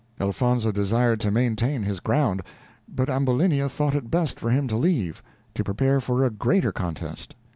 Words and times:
Elfonzo 0.19 0.71
desired 0.71 1.19
to 1.19 1.29
maintain 1.29 1.83
his 1.83 1.99
ground, 1.99 2.41
but 2.89 3.07
Ambulinia 3.07 3.69
thought 3.69 3.93
it 3.93 4.09
best 4.09 4.39
for 4.39 4.49
him 4.49 4.67
to 4.67 4.75
leave, 4.75 5.21
to 5.53 5.63
prepare 5.63 5.99
for 6.01 6.25
a 6.25 6.31
greater 6.31 6.71
contest. 6.71 7.35